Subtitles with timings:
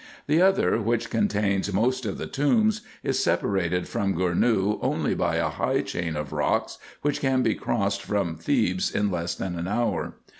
[0.25, 5.49] The other, which contains most of the tombs, is separated from Gournou only by a
[5.49, 10.15] high chain of rocks, which can be crossed from Thebes in less than an hour.